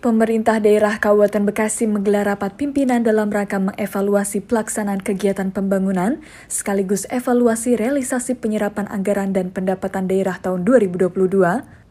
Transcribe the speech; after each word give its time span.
Pemerintah 0.00 0.64
daerah 0.64 0.96
Kabupaten 0.96 1.44
Bekasi 1.44 1.84
menggelar 1.84 2.24
rapat 2.24 2.56
pimpinan 2.56 3.04
dalam 3.04 3.28
rangka 3.28 3.60
mengevaluasi 3.60 4.40
pelaksanaan 4.40 5.04
kegiatan 5.04 5.52
pembangunan 5.52 6.24
sekaligus 6.48 7.04
evaluasi 7.12 7.76
realisasi 7.76 8.32
penyerapan 8.32 8.88
anggaran 8.88 9.36
dan 9.36 9.52
pendapatan 9.52 10.08
daerah 10.08 10.40
tahun 10.40 10.64
2022 10.64 11.12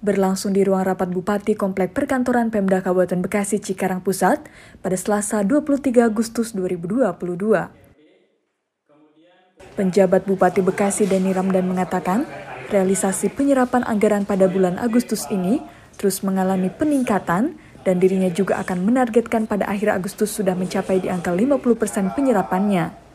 berlangsung 0.02 0.58
di 0.58 0.66
ruang 0.66 0.90
rapat 0.90 1.14
Bupati 1.14 1.54
Komplek 1.54 1.94
Perkantoran 1.94 2.50
Pemda 2.50 2.82
Kabupaten 2.82 3.22
Bekasi 3.22 3.62
Cikarang 3.62 4.02
Pusat 4.02 4.42
pada 4.82 4.98
Selasa 4.98 5.46
23 5.46 6.10
Agustus 6.10 6.58
2022. 6.58 7.14
Penjabat 9.78 10.26
Bupati 10.26 10.66
Bekasi 10.66 11.06
Deni 11.06 11.30
Ramdan 11.30 11.70
mengatakan, 11.70 12.26
realisasi 12.74 13.30
penyerapan 13.30 13.86
anggaran 13.86 14.26
pada 14.26 14.50
bulan 14.50 14.82
Agustus 14.82 15.30
ini 15.30 15.62
terus 15.94 16.26
mengalami 16.26 16.74
peningkatan 16.74 17.69
dan 17.84 18.00
dirinya 18.00 18.30
juga 18.32 18.60
akan 18.60 18.84
menargetkan 18.84 19.48
pada 19.48 19.68
akhir 19.68 19.96
Agustus 19.96 20.32
sudah 20.36 20.56
mencapai 20.56 21.00
di 21.00 21.08
angka 21.08 21.32
50% 21.32 22.16
penyerapannya. 22.16 23.10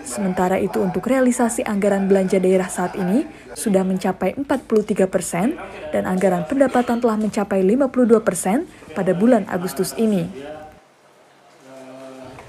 Sementara 0.00 0.58
itu 0.58 0.80
untuk 0.80 1.06
realisasi 1.06 1.62
anggaran 1.62 2.10
belanja 2.10 2.40
daerah 2.40 2.66
saat 2.66 2.96
ini 2.96 3.28
sudah 3.54 3.84
mencapai 3.86 4.34
43 4.34 5.06
persen 5.06 5.54
dan 5.94 6.08
anggaran 6.08 6.48
pendapatan 6.48 6.98
telah 6.98 7.14
mencapai 7.20 7.62
52 7.62 8.18
persen 8.24 8.66
pada 8.96 9.12
bulan 9.14 9.46
Agustus 9.46 9.94
ini. 9.94 10.26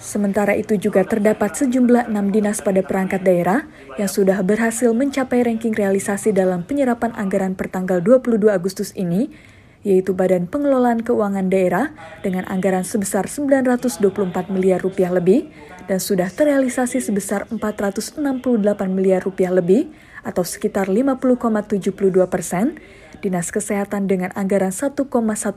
Sementara 0.01 0.57
itu 0.57 0.81
juga 0.81 1.05
terdapat 1.05 1.53
sejumlah 1.53 2.09
enam 2.09 2.33
dinas 2.33 2.57
pada 2.57 2.81
perangkat 2.81 3.21
daerah 3.21 3.69
yang 4.01 4.09
sudah 4.09 4.41
berhasil 4.41 4.89
mencapai 4.97 5.45
ranking 5.45 5.77
realisasi 5.77 6.33
dalam 6.33 6.65
penyerapan 6.65 7.13
anggaran 7.13 7.53
pertanggal 7.53 8.01
22 8.01 8.49
Agustus 8.49 8.89
ini 8.97 9.29
yaitu 9.81 10.13
Badan 10.13 10.45
Pengelolaan 10.45 11.01
Keuangan 11.01 11.49
Daerah 11.49 11.93
dengan 12.21 12.45
anggaran 12.45 12.85
sebesar 12.85 13.25
924 13.25 13.97
miliar 14.53 14.81
rupiah 14.81 15.09
lebih 15.09 15.49
dan 15.89 15.97
sudah 15.97 16.29
terrealisasi 16.29 17.01
sebesar 17.01 17.49
468 17.49 18.21
miliar 18.93 19.25
rupiah 19.25 19.49
lebih 19.49 19.89
atau 20.21 20.45
sekitar 20.45 20.85
50,72 20.85 21.97
persen, 22.29 22.77
Dinas 23.25 23.49
Kesehatan 23.49 24.05
dengan 24.05 24.29
anggaran 24.37 24.69
1,1 24.69 25.01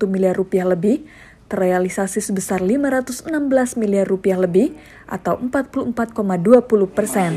miliar 0.08 0.34
rupiah 0.36 0.64
lebih 0.64 1.04
terrealisasi 1.52 2.24
sebesar 2.24 2.64
516 2.64 3.28
miliar 3.76 4.08
rupiah 4.08 4.40
lebih 4.40 4.72
atau 5.04 5.36
44,20 5.36 6.16
persen. 6.88 7.36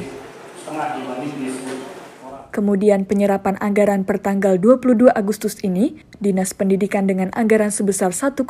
Kemudian 2.47 3.03
penyerapan 3.03 3.59
anggaran 3.59 4.07
pertanggal 4.07 4.55
22 4.57 5.11
Agustus 5.11 5.59
ini, 5.61 5.99
Dinas 6.17 6.55
Pendidikan 6.55 7.05
dengan 7.05 7.29
anggaran 7.35 7.69
sebesar 7.69 8.15
1,7 8.15 8.47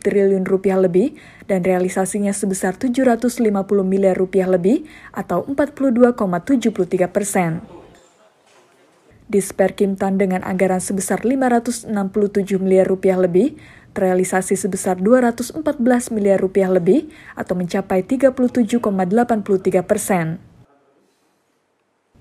triliun 0.00 0.48
rupiah 0.48 0.80
lebih 0.80 1.14
dan 1.44 1.60
realisasinya 1.62 2.32
sebesar 2.32 2.80
750 2.80 3.44
miliar 3.84 4.16
rupiah 4.16 4.48
lebih 4.48 4.88
atau 5.12 5.44
42,73 5.44 7.06
persen. 7.12 7.60
Disperkimtan 9.26 10.22
dengan 10.22 10.46
anggaran 10.46 10.78
sebesar 10.78 11.26
567 11.26 11.90
miliar 12.62 12.86
rupiah 12.86 13.18
lebih, 13.18 13.58
terrealisasi 13.92 14.54
sebesar 14.54 14.96
214 15.02 15.60
miliar 16.14 16.38
rupiah 16.38 16.70
lebih 16.70 17.10
atau 17.34 17.58
mencapai 17.58 18.06
37,83 18.06 19.82
persen. 19.82 20.55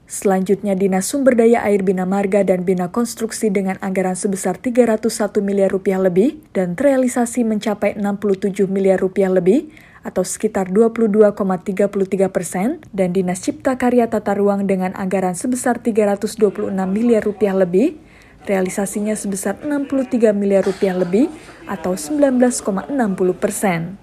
Selanjutnya 0.05 0.77
Dinas 0.77 1.09
Sumber 1.09 1.33
Daya 1.33 1.65
Air 1.65 1.81
Bina 1.81 2.05
Marga 2.05 2.45
dan 2.45 2.61
Bina 2.61 2.93
Konstruksi 2.93 3.49
dengan 3.49 3.81
anggaran 3.81 4.13
sebesar 4.13 4.53
301 4.53 5.01
miliar 5.41 5.73
rupiah 5.73 5.97
lebih 5.97 6.37
dan 6.53 6.77
terrealisasi 6.77 7.41
mencapai 7.41 7.97
67 7.97 8.69
miliar 8.69 9.01
rupiah 9.01 9.33
lebih 9.33 9.73
atau 10.05 10.21
sekitar 10.21 10.69
22,33 10.69 12.29
persen 12.29 12.77
dan 12.93 13.17
Dinas 13.17 13.41
Cipta 13.41 13.81
Karya 13.81 14.05
Tata 14.05 14.37
Ruang 14.37 14.69
dengan 14.69 14.93
anggaran 14.93 15.33
sebesar 15.33 15.81
326 15.81 16.69
miliar 16.85 17.25
rupiah 17.25 17.57
lebih 17.57 17.97
realisasinya 18.45 19.17
sebesar 19.17 19.57
63 19.65 20.37
miliar 20.37 20.61
rupiah 20.61 20.93
lebih 20.93 21.33
atau 21.65 21.97
19,60 21.97 22.93
persen. 23.41 23.97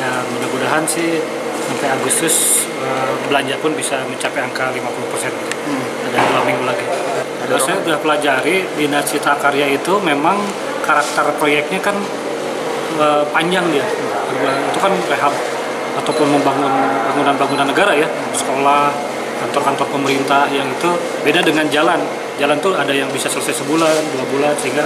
Ya, 0.00 0.12
mudah-mudahan 0.32 0.88
sih 0.88 1.20
sampai 1.68 1.88
Agustus 1.92 2.61
belanja 3.28 3.56
pun 3.64 3.72
bisa 3.72 4.02
mencapai 4.04 4.44
angka 4.44 4.68
50 4.74 5.12
persen. 5.12 5.32
Hmm. 5.32 5.84
ada 6.12 6.18
dua 6.28 6.42
minggu 6.44 6.64
lagi. 6.68 6.86
Ada 7.48 7.56
saya 7.56 7.76
sudah 7.80 7.98
pelajari 8.02 8.68
dinas 8.76 9.08
cita 9.08 9.32
karya 9.40 9.72
itu 9.72 9.96
memang 10.04 10.36
karakter 10.84 11.32
proyeknya 11.40 11.80
kan 11.80 11.96
uh, 13.00 13.24
panjang 13.32 13.64
dia. 13.72 13.86
Itu 14.68 14.78
kan 14.82 14.92
rehab 15.08 15.32
ataupun 16.02 16.26
membangun 16.28 16.72
bangunan-bangunan 17.08 17.66
negara 17.72 17.96
ya. 17.96 18.08
Sekolah 18.36 18.92
kantor-kantor 19.42 19.86
pemerintah 19.90 20.46
yang 20.52 20.68
itu 20.68 20.90
beda 21.24 21.40
dengan 21.40 21.66
jalan. 21.72 22.00
Jalan 22.36 22.58
tuh 22.60 22.76
ada 22.76 22.92
yang 22.92 23.08
bisa 23.12 23.28
selesai 23.32 23.64
sebulan 23.64 23.96
dua 24.12 24.24
bulan 24.28 24.54
sehingga 24.60 24.84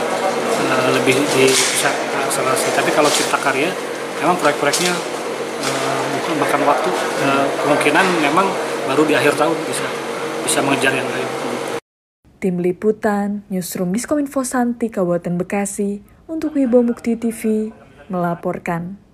uh, 0.70 0.88
lebih 0.94 1.18
bisa 1.34 1.90
selesai. 2.30 2.70
Tapi 2.78 2.90
kalau 2.94 3.10
cipta 3.10 3.38
karya 3.42 3.70
memang 4.22 4.38
proyek-proyeknya 4.40 4.94
makan 6.36 6.60
waktu 6.66 6.90
uh, 7.22 7.46
kemungkinan 7.64 8.04
memang 8.22 8.46
baru 8.86 9.02
di 9.06 9.14
akhir 9.14 9.34
tahun 9.38 9.56
bisa 9.66 9.86
bisa 10.46 10.58
mengejar 10.62 10.92
yang 10.94 11.08
lain. 11.10 11.28
Tim 12.36 12.60
Liputan, 12.60 13.48
Newsroom 13.48 13.96
Diskominfo 13.96 14.44
Santi, 14.44 14.92
Kabupaten 14.92 15.40
Bekasi, 15.40 16.04
untuk 16.28 16.54
Wibo 16.54 16.84
Mukti 16.84 17.16
TV, 17.16 17.72
melaporkan. 18.12 19.05